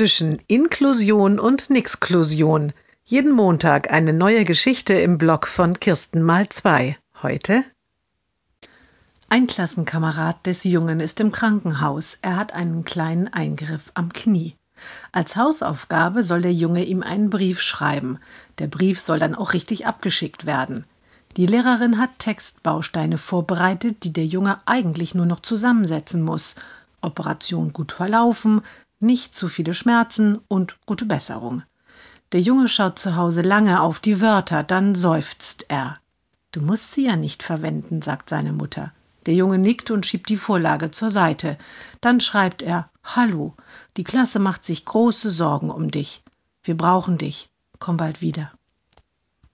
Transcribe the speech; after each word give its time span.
zwischen 0.00 0.38
Inklusion 0.46 1.38
und 1.38 1.68
Nixklusion. 1.68 2.72
Jeden 3.04 3.32
Montag 3.32 3.92
eine 3.92 4.14
neue 4.14 4.46
Geschichte 4.46 4.94
im 4.94 5.18
Blog 5.18 5.46
von 5.46 5.78
Kirsten 5.78 6.22
mal 6.22 6.48
zwei. 6.48 6.96
Heute 7.22 7.64
ein 9.28 9.46
Klassenkamerad 9.46 10.46
des 10.46 10.64
Jungen 10.64 11.00
ist 11.00 11.20
im 11.20 11.32
Krankenhaus. 11.32 12.16
Er 12.22 12.36
hat 12.36 12.54
einen 12.54 12.86
kleinen 12.86 13.28
Eingriff 13.28 13.92
am 13.92 14.10
Knie. 14.10 14.56
Als 15.12 15.36
Hausaufgabe 15.36 16.22
soll 16.22 16.40
der 16.40 16.54
Junge 16.54 16.82
ihm 16.82 17.02
einen 17.02 17.28
Brief 17.28 17.60
schreiben. 17.60 18.20
Der 18.58 18.68
Brief 18.68 18.98
soll 18.98 19.18
dann 19.18 19.34
auch 19.34 19.52
richtig 19.52 19.84
abgeschickt 19.84 20.46
werden. 20.46 20.86
Die 21.36 21.44
Lehrerin 21.44 21.98
hat 21.98 22.18
Textbausteine 22.18 23.18
vorbereitet, 23.18 24.04
die 24.04 24.14
der 24.14 24.24
Junge 24.24 24.60
eigentlich 24.64 25.14
nur 25.14 25.26
noch 25.26 25.40
zusammensetzen 25.40 26.22
muss. 26.22 26.54
Operation 27.02 27.74
gut 27.74 27.92
verlaufen, 27.92 28.62
nicht 29.00 29.34
zu 29.34 29.48
viele 29.48 29.74
Schmerzen 29.74 30.38
und 30.48 30.76
gute 30.86 31.06
Besserung. 31.06 31.62
Der 32.32 32.40
Junge 32.40 32.68
schaut 32.68 32.98
zu 32.98 33.16
Hause 33.16 33.42
lange 33.42 33.80
auf 33.80 33.98
die 33.98 34.20
Wörter, 34.20 34.62
dann 34.62 34.94
seufzt 34.94 35.66
er. 35.68 35.98
Du 36.52 36.60
musst 36.60 36.92
sie 36.92 37.06
ja 37.06 37.16
nicht 37.16 37.42
verwenden, 37.42 38.02
sagt 38.02 38.28
seine 38.28 38.52
Mutter. 38.52 38.92
Der 39.26 39.34
Junge 39.34 39.58
nickt 39.58 39.90
und 39.90 40.06
schiebt 40.06 40.28
die 40.28 40.36
Vorlage 40.36 40.90
zur 40.90 41.10
Seite. 41.10 41.58
Dann 42.00 42.20
schreibt 42.20 42.62
er 42.62 42.90
Hallo, 43.02 43.54
die 43.96 44.04
Klasse 44.04 44.38
macht 44.38 44.64
sich 44.64 44.84
große 44.84 45.30
Sorgen 45.30 45.70
um 45.70 45.90
dich. 45.90 46.22
Wir 46.62 46.76
brauchen 46.76 47.18
dich. 47.18 47.50
Komm 47.78 47.96
bald 47.96 48.20
wieder. 48.20 48.52